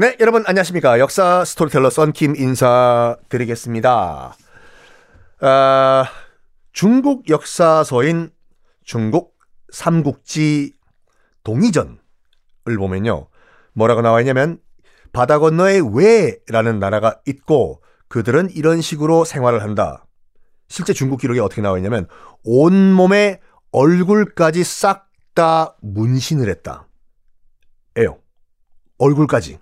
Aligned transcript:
네, 0.00 0.16
여러분 0.18 0.44
안녕하십니까. 0.46 0.98
역사 0.98 1.44
스토리텔러 1.44 1.90
썬킴 1.90 2.34
인사드리겠습니다. 2.34 4.34
아, 5.42 6.04
중국 6.72 7.28
역사서인 7.28 8.30
중국 8.82 9.36
삼국지 9.70 10.72
동이전을 11.44 11.98
보면요. 12.78 13.28
뭐라고 13.74 14.00
나와 14.00 14.22
있냐면 14.22 14.58
바다 15.12 15.38
건너에 15.38 15.82
왜라는 15.92 16.78
나라가 16.78 17.20
있고 17.26 17.82
그들은 18.08 18.48
이런 18.52 18.80
식으로 18.80 19.26
생활을 19.26 19.62
한다. 19.62 20.06
실제 20.68 20.94
중국 20.94 21.20
기록에 21.20 21.40
어떻게 21.40 21.60
나와 21.60 21.76
있냐면 21.76 22.06
온몸에 22.42 23.42
얼굴까지 23.70 24.64
싹 24.64 25.10
다 25.34 25.76
문신을 25.82 26.48
했다. 26.48 26.88
에요. 27.96 28.18
얼굴까지. 28.96 29.58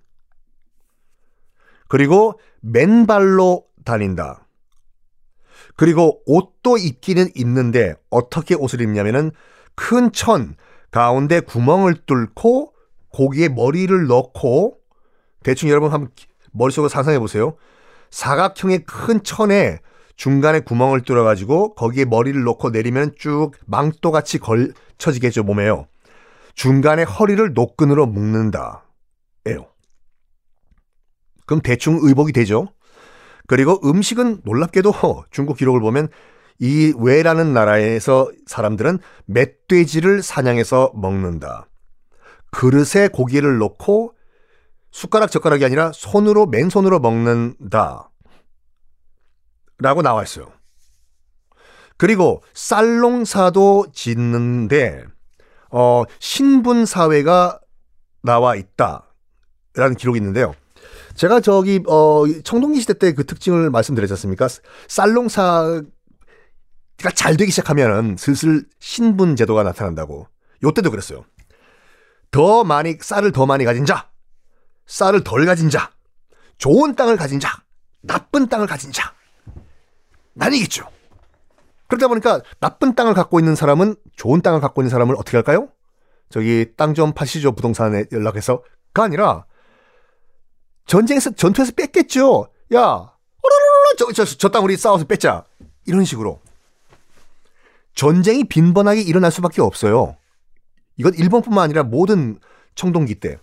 그리고 1.88 2.38
맨발로 2.60 3.64
다닌다. 3.84 4.46
그리고 5.76 6.20
옷도 6.26 6.76
입기는 6.76 7.28
입는데 7.34 7.94
어떻게 8.10 8.54
옷을 8.54 8.80
입냐면은 8.80 9.30
큰 9.74 10.10
천 10.12 10.56
가운데 10.90 11.40
구멍을 11.40 12.06
뚫고 12.06 12.74
고기에 13.12 13.48
머리를 13.48 14.06
넣고 14.06 14.78
대충 15.42 15.68
여러분 15.68 15.92
한번 15.92 16.10
머릿속으로 16.52 16.88
상상해 16.88 17.18
보세요. 17.18 17.56
사각형의 18.10 18.84
큰 18.84 19.22
천에 19.22 19.78
중간에 20.16 20.60
구멍을 20.60 21.02
뚫어 21.02 21.22
가지고 21.22 21.74
거기에 21.74 22.04
머리를 22.06 22.42
넣고 22.42 22.70
내리면 22.70 23.12
쭉 23.16 23.52
망토 23.66 24.10
같이 24.10 24.38
걸쳐지겠죠 24.38 25.44
몸에요. 25.44 25.86
중간에 26.54 27.04
허리를 27.04 27.52
노끈으로 27.54 28.06
묶는다. 28.06 28.84
에요. 29.46 29.66
그럼 31.48 31.62
대충 31.62 31.98
의복이 32.02 32.32
되죠. 32.32 32.68
그리고 33.48 33.80
음식은 33.82 34.42
놀랍게도 34.44 34.92
중국 35.32 35.56
기록을 35.56 35.80
보면 35.80 36.08
이 36.60 36.92
외라는 36.96 37.54
나라에서 37.54 38.30
사람들은 38.46 38.98
멧돼지를 39.24 40.22
사냥해서 40.22 40.92
먹는다. 40.94 41.66
그릇에 42.50 43.08
고기를 43.12 43.58
넣고 43.58 44.14
숟가락 44.90 45.30
젓가락이 45.30 45.64
아니라 45.64 45.90
손으로 45.92 46.46
맨손으로 46.46 47.00
먹는다. 47.00 48.10
라고 49.78 50.02
나와 50.02 50.22
있어요. 50.24 50.52
그리고 51.96 52.42
쌀농사도 52.52 53.86
짓는데 53.92 55.04
어, 55.70 56.04
신분 56.18 56.84
사회가 56.84 57.60
나와 58.22 58.54
있다. 58.56 59.06
라는 59.74 59.94
기록이 59.94 60.18
있는데요. 60.18 60.54
제가 61.14 61.40
저기 61.40 61.82
어 61.88 62.24
청동기 62.44 62.80
시대 62.80 62.94
때 62.94 63.12
그 63.12 63.24
특징을 63.26 63.70
말씀드렸지 63.70 64.12
않습니까? 64.12 64.46
쌀농사가 64.88 65.82
잘 67.14 67.36
되기 67.36 67.50
시작하면은 67.50 68.16
슬슬 68.16 68.64
신분 68.80 69.36
제도가 69.36 69.62
나타난다고. 69.62 70.28
요때도 70.62 70.90
그랬어요. 70.90 71.24
더 72.30 72.64
많이 72.64 72.96
쌀을 73.00 73.32
더 73.32 73.46
많이 73.46 73.64
가진 73.64 73.84
자, 73.86 74.08
쌀을 74.86 75.24
덜 75.24 75.46
가진 75.46 75.70
자, 75.70 75.90
좋은 76.58 76.94
땅을 76.94 77.16
가진 77.16 77.40
자, 77.40 77.62
나쁜 78.02 78.48
땅을 78.48 78.66
가진 78.66 78.92
자. 78.92 79.14
나뉘겠죠. 80.34 80.88
그러다 81.88 82.06
보니까 82.08 82.42
나쁜 82.60 82.94
땅을 82.94 83.14
갖고 83.14 83.38
있는 83.40 83.54
사람은 83.54 83.96
좋은 84.16 84.42
땅을 84.42 84.60
갖고 84.60 84.82
있는 84.82 84.90
사람을 84.90 85.14
어떻게 85.16 85.36
할까요? 85.36 85.68
저기 86.28 86.66
땅 86.76 86.92
좀 86.92 87.12
파시죠 87.12 87.52
부동산에 87.52 88.04
연락해서가 88.12 88.62
아니라 89.04 89.46
전쟁에서 90.88 91.30
전투에서 91.30 91.72
뺐겠죠. 91.72 92.48
야, 92.74 93.12
저, 93.98 94.12
저, 94.12 94.24
저 94.24 94.48
땅 94.48 94.64
우리 94.64 94.76
싸워서 94.76 95.04
뺐자. 95.04 95.44
이런 95.86 96.04
식으로. 96.04 96.40
전쟁이 97.94 98.44
빈번하게 98.44 99.02
일어날 99.02 99.30
수밖에 99.30 99.60
없어요. 99.60 100.16
이건 100.96 101.14
일본뿐만 101.14 101.62
아니라 101.64 101.82
모든 101.82 102.38
청동기 102.74 103.16
때. 103.16 103.38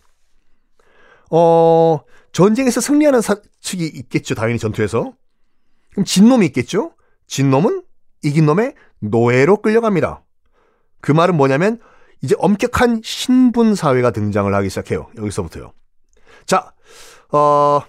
어, 1.32 2.00
전쟁에서 2.32 2.82
승리하는 2.82 3.22
사, 3.22 3.36
측이 3.62 3.86
있겠죠. 3.86 4.36
당연히 4.36 4.60
전투에서. 4.60 5.14
그럼 5.92 6.06
진놈이 6.06 6.46
있겠죠. 6.48 6.94
진놈은 7.28 7.84
이긴 8.24 8.46
놈의 8.46 8.74
노예로 9.00 9.62
끌려갑니다. 9.62 10.24
그 11.02 11.12
말은 11.12 11.36
뭐냐면 11.36 11.80
이제 12.22 12.36
엄격한 12.40 13.02
신분 13.04 13.76
사회가 13.76 14.12
등장을 14.12 14.54
하기 14.54 14.70
시작해요. 14.70 15.08
여기서부터요. 15.18 15.74
자, 16.46 16.74
어, 17.31 17.81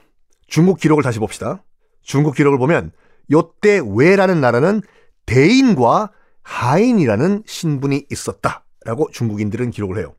중국 0.47 0.79
기록을 0.79 1.03
다시 1.03 1.19
봅시다. 1.19 1.63
중국 2.03 2.35
기록을 2.35 2.59
보면 2.59 2.93
요때 3.33 3.81
왜라는 3.85 4.41
나라는 4.41 4.83
대인과 5.27 6.11
하인이라는 6.43 7.43
신분이 7.47 8.07
있었다라고 8.11 9.11
중국인들은 9.13 9.71
기록을 9.71 9.99
해요. 9.99 10.15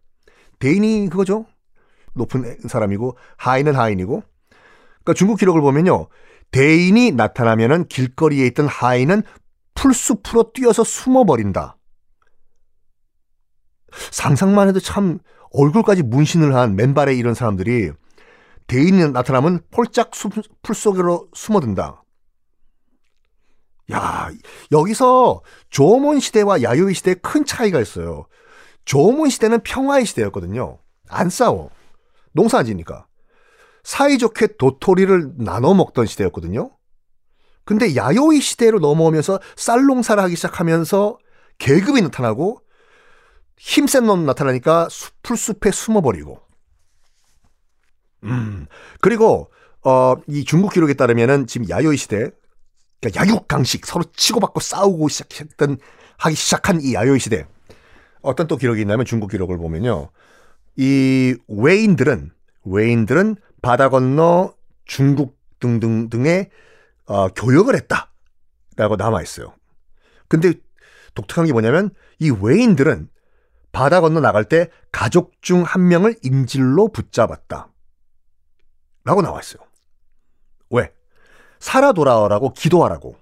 대인이 0.60 1.10
그거죠. 1.10 1.46
높은 2.14 2.58
사람이고 2.68 3.18
하인은 3.38 3.76
하인이고. 3.76 4.24
그러니까 5.04 5.14
중국 5.16 5.38
기록을 5.38 5.62
보면요. 5.62 6.08
대인이 6.52 7.12
나타나면은 7.12 7.88
길거리에 7.88 8.46
있던 8.48 8.68
하인은 8.68 9.24
풀숲으로 9.76 10.52
뛰어서 10.54 10.84
숨어버린다. 10.84 11.78
상상만 14.12 14.68
해도 14.68 14.80
참 14.80 15.20
얼굴까지 15.52 16.04
문신을 16.04 16.56
한 16.56 16.76
맨발에 16.76 17.16
이런 17.16 17.34
사람들이 17.34 17.92
대인이 18.68 19.12
나타나면 19.12 19.62
폴짝 19.72 20.12
풀 20.62 20.76
속으로 20.76 21.30
숨어든다. 21.34 22.04
야, 23.92 24.30
여기서 24.72 25.42
조몬 25.70 26.20
시대와 26.20 26.62
야요이 26.62 26.94
시대에 26.94 27.16
큰 27.16 27.46
차이가 27.46 27.80
있어요. 27.80 28.28
조몬 28.84 29.30
시대는 29.30 29.62
평화의 29.62 30.06
시대였거든요. 30.06 30.80
안 31.10 31.30
싸워. 31.30 31.70
농사 32.34 32.60
안 32.60 32.66
지니까. 32.66 33.08
사이좋게 33.84 34.58
도토리를 34.58 35.36
나눠 35.38 35.74
먹던 35.74 36.06
시대였거든요. 36.06 36.72
근데 37.64 37.96
야요이 37.96 38.42
시대로 38.42 38.80
넘어오면서 38.80 39.40
쌀 39.56 39.86
농사를 39.86 40.22
하기 40.24 40.36
시작하면서 40.36 41.18
계급이 41.58 42.02
나타나고 42.02 42.62
힘센 43.58 44.06
놈 44.06 44.26
나타나니까 44.26 44.90
풀숲에 45.24 45.72
숨어버리고 45.72 46.47
음. 48.32 48.68
그리고 49.02 49.52
어, 49.84 50.16
이 50.28 50.44
중국 50.44 50.74
기록에 50.74 50.94
따르면은 50.94 51.48
지금 51.48 51.70
야요이 51.70 51.98
시대 51.98 52.32
그러니까 53.00 53.22
야육강식 53.22 53.86
서로 53.86 54.06
치고받고 54.16 54.60
싸우고 54.60 55.08
시작했던 55.08 55.78
하기 56.18 56.36
시작한 56.36 56.82
이 56.82 56.94
야요이 56.94 57.20
시대 57.20 57.48
어떤 58.22 58.48
또 58.48 58.58
기록이 58.58 58.82
있냐면 58.82 59.06
중국 59.06 59.30
기록을 59.32 59.58
보면요. 59.58 60.10
이 60.76 61.36
외인들은 61.48 62.32
외인들은 62.66 63.36
바다 63.62 63.90
건너 63.90 64.54
중국 64.86 65.38
등등 65.60 66.10
등의 66.10 66.50
어, 67.06 67.30
교역을 67.30 67.76
했다라고 67.76 68.96
남아 68.98 69.22
있어요. 69.22 69.54
근데 70.28 70.54
독특한 71.16 71.46
게 71.46 71.54
뭐냐면 71.54 71.90
이 72.20 72.30
외인들은 72.30 73.10
바다 73.72 74.02
건너 74.02 74.20
나갈 74.20 74.44
때 74.46 74.70
가족 74.92 75.32
중 75.42 75.64
한 75.64 75.88
명을 75.88 76.16
인질로 76.24 76.90
붙잡았다. 76.90 77.70
라고 79.08 79.22
나와 79.22 79.40
있어요. 79.40 79.64
왜? 80.70 80.92
살아 81.60 81.94
돌아오라고 81.94 82.52
기도하라고. 82.52 83.16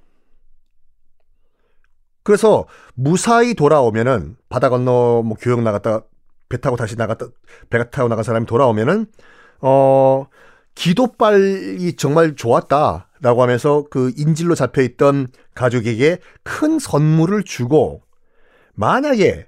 그래서 2.23 2.65
무사히 2.95 3.53
돌아오면은 3.53 4.35
바다 4.49 4.69
건너 4.69 5.21
뭐 5.21 5.37
교역 5.39 5.61
나갔다 5.61 6.01
배 6.49 6.59
타고 6.59 6.75
다시 6.75 6.95
나갔다 6.95 7.27
배 7.69 7.87
타고 7.91 8.09
나간 8.09 8.23
사람이 8.23 8.47
돌아오면은 8.47 9.05
어 9.61 10.25
기도빨이 10.73 11.95
정말 11.97 12.35
좋았다라고 12.35 13.43
하면서 13.43 13.85
그 13.91 14.11
인질로 14.17 14.55
잡혀 14.55 14.81
있던 14.81 15.27
가족에게 15.53 16.17
큰 16.41 16.79
선물을 16.79 17.43
주고 17.43 18.01
만약에 18.73 19.47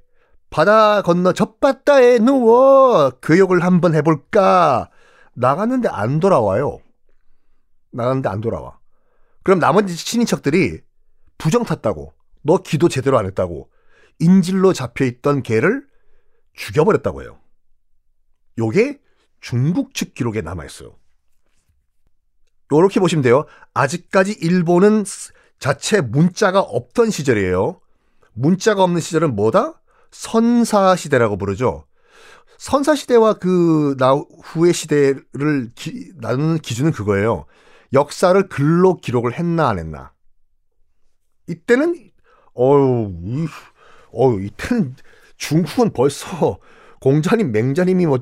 바다 0.51 1.01
건너 1.01 1.34
젖바다에 1.34 2.19
누워 2.19 3.10
교육을 3.24 3.63
한번 3.63 3.95
해볼까 3.95 4.92
나갔는데 5.38 5.88
안 5.88 6.19
돌아와요. 6.19 6.80
나갔는데 7.92 8.28
안 8.28 8.42
돌아와. 8.42 8.80
그럼 9.44 9.60
나머지 9.60 9.95
친인척들이 9.95 10.81
부정 11.38 11.63
탔다고 11.63 12.13
너 12.42 12.57
기도 12.57 12.89
제대로 12.89 13.19
안 13.19 13.28
했다고 13.28 13.69
인질로 14.19 14.74
잡혀있던 14.74 15.44
개를 15.44 15.86
죽여버렸다고 16.54 17.22
해요. 17.22 17.39
요게 18.57 19.00
중국 19.39 19.94
측 19.94 20.16
기록에 20.16 20.42
남아있어요. 20.42 20.98
요렇게 22.74 23.00
보시면 23.00 23.22
돼요. 23.22 23.45
아직까지 23.75 24.34
일본은 24.42 25.06
자체 25.60 26.01
문자가 26.01 26.62
없던 26.62 27.12
시절이에요. 27.12 27.80
문자가 28.34 28.84
없는 28.84 29.01
시절은 29.01 29.36
뭐다? 29.36 29.80
선사 30.10 30.95
시대라고 30.95 31.38
부르죠. 31.38 31.86
선사 32.57 32.95
시대와 32.95 33.33
그 33.36 33.95
나후의 34.00 34.74
시대를 34.74 35.71
기, 35.75 36.12
나누는 36.18 36.59
기준은 36.59 36.92
그거예요. 36.92 37.45
역사를 37.94 38.48
글로 38.50 38.98
기록을 38.98 39.33
했나 39.33 39.69
안 39.69 39.80
했나. 39.80 40.12
이때는 41.48 41.95
어유 42.57 43.12
이, 43.24 43.48
어유 44.13 44.45
이때는 44.45 44.95
중국은 45.38 45.94
벌써 45.94 46.57
공자님, 47.00 47.51
맹자님이 47.51 48.06
뭐 48.07 48.19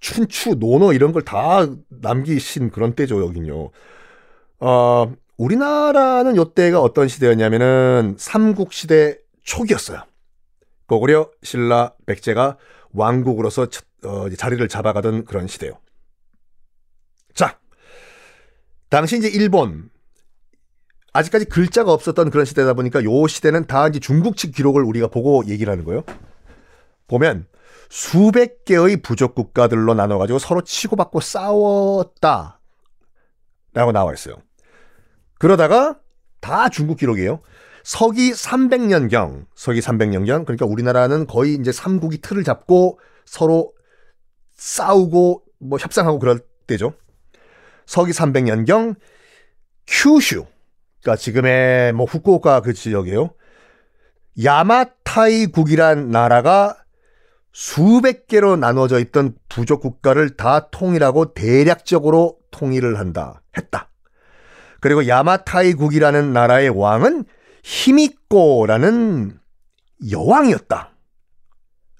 춘추, 0.00 0.54
논어 0.54 0.92
이런 0.92 1.12
걸 1.12 1.22
다 1.24 1.66
남기신 1.88 2.70
그런 2.70 2.94
때죠 2.94 3.20
여긴요. 3.24 3.70
어, 4.60 5.12
우리나라는 5.36 6.36
요때가 6.36 6.80
어떤 6.80 7.08
시대였냐면은 7.08 8.14
삼국시대 8.18 9.18
초기였어요. 9.42 10.02
고구려, 10.86 11.30
신라, 11.42 11.92
백제가 12.06 12.58
왕국으로서 12.92 13.68
어, 14.04 14.28
자리를 14.30 14.66
잡아가던 14.68 15.24
그런 15.24 15.46
시대요. 15.46 15.78
자, 17.34 17.58
당시 18.88 19.16
이제 19.16 19.28
일본 19.28 19.90
아직까지 21.12 21.46
글자가 21.46 21.92
없었던 21.92 22.30
그런 22.30 22.44
시대다 22.44 22.74
보니까 22.74 23.04
요 23.04 23.26
시대는 23.26 23.66
다 23.66 23.88
이제 23.88 23.98
중국 24.00 24.36
측 24.36 24.52
기록을 24.52 24.82
우리가 24.82 25.08
보고 25.08 25.44
얘기를 25.46 25.70
하는 25.70 25.84
거예요. 25.84 26.04
보면 27.06 27.46
수백 27.90 28.64
개의 28.64 29.02
부족 29.02 29.34
국가들로 29.34 29.94
나눠가지고 29.94 30.38
서로 30.38 30.62
치고받고 30.62 31.20
싸웠다. 31.20 32.60
라고 33.74 33.92
나와 33.92 34.12
있어요. 34.12 34.36
그러다가 35.38 35.98
다 36.40 36.68
중국 36.68 36.98
기록이에요. 36.98 37.40
서기 37.84 38.32
300년경, 38.32 39.46
서기 39.54 39.80
300년경, 39.80 40.44
그러니까 40.44 40.66
우리나라는 40.66 41.26
거의 41.26 41.54
이제 41.54 41.72
삼국이 41.72 42.18
틀을 42.20 42.44
잡고 42.44 42.98
서로 43.24 43.72
싸우고 44.54 45.42
뭐 45.58 45.78
협상하고 45.78 46.18
그럴 46.18 46.40
때죠. 46.66 46.94
서기 47.86 48.12
300년경 48.12 48.94
큐슈, 49.86 50.46
그러니까 51.02 51.20
지금의 51.20 51.92
뭐 51.92 52.06
후쿠오카 52.06 52.60
그 52.60 52.72
지역이에요. 52.72 53.30
야마타이국이란 54.42 56.10
나라가 56.10 56.76
수백 57.52 58.28
개로 58.28 58.56
나눠져 58.56 58.98
있던 59.00 59.34
부족 59.48 59.82
국가를 59.82 60.36
다 60.36 60.70
통일하고 60.70 61.34
대략적으로 61.34 62.38
통일을 62.50 62.98
한다 62.98 63.42
했다. 63.56 63.90
그리고 64.80 65.06
야마타이국이라는 65.06 66.32
나라의 66.32 66.70
왕은 66.70 67.24
히미꼬라는 67.62 69.38
여왕이었다. 70.10 70.90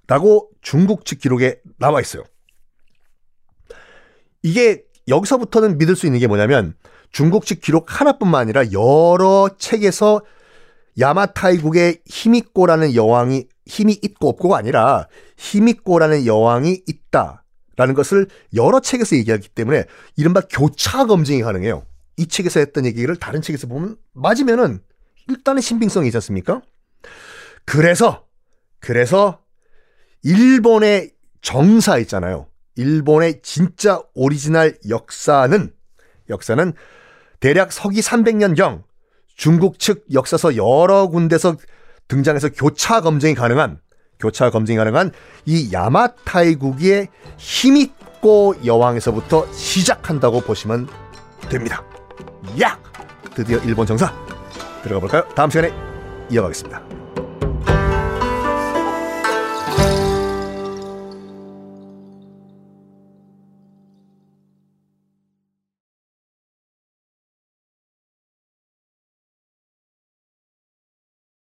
라고 0.07 0.51
중국 0.61 1.05
측 1.05 1.21
기록에 1.21 1.61
나와 1.79 2.01
있어요. 2.01 2.25
이게 4.43 4.85
여기서부터는 5.09 5.79
믿을 5.79 5.97
수 5.97 6.07
있는 6.07 6.21
게 6.21 6.27
뭐냐면 6.27 6.75
중국 7.11 7.47
측 7.47 7.61
기록 7.61 8.01
하나뿐만 8.01 8.41
아니라 8.41 8.65
여러 8.73 9.49
책에서 9.59 10.23
야마타이국의 10.99 12.03
히미꼬라는 12.07 12.95
여왕이 12.95 13.47
힘이 13.67 13.99
있고 14.03 14.29
없고가 14.29 14.59
아니라 14.59 15.07
히미꼬라는 15.37 16.27
여왕이 16.27 16.83
있다라는 16.87 17.95
것을 17.95 18.27
여러 18.55 18.81
책에서 18.81 19.17
얘기하기 19.17 19.49
때문에 19.51 19.85
이른바 20.17 20.41
교차 20.41 21.07
검증이 21.07 21.43
가능해요. 21.43 21.87
이 22.17 22.27
책에서 22.27 22.61
했던 22.61 22.85
얘기를 22.85 23.17
다른 23.17 23.41
책에서 23.41 23.67
보면 23.69 23.97
맞으면은 24.13 24.81
일단은 25.29 25.61
신빙성이 25.61 26.09
있지 26.09 26.17
않습니까? 26.17 26.63
그래서 27.65 28.27
그래서 28.81 29.41
일본의 30.23 31.13
정사 31.41 31.99
있잖아요. 31.99 32.47
일본의 32.77 33.43
진짜 33.43 34.01
오리지널 34.15 34.79
역사는 34.89 35.73
역사는 36.31 36.73
대략 37.41 37.73
서기 37.73 38.01
300년경 38.01 38.85
중국 39.37 39.79
측 39.79 40.05
역사서 40.13 40.57
여러 40.57 41.09
군데서 41.09 41.57
등장해서 42.09 42.51
교차 42.51 43.01
검증이 43.01 43.35
가능한 43.35 43.81
교차 44.19 44.51
검증이 44.51 44.77
가능한 44.77 45.11
이 45.47 45.73
야마타이국의 45.73 47.09
힘있고 47.37 48.55
여왕에서부터 48.65 49.53
시작한다고 49.53 50.41
보시면 50.43 50.89
됩니다. 51.49 51.85
야! 52.61 52.81
드디어 53.35 53.59
일본 53.59 53.87
정사 53.87 54.13
들어가 54.83 55.01
볼까요? 55.01 55.25
다음 55.35 55.51
시간에 55.51 55.73
이어가겠습니다. 56.31 57.02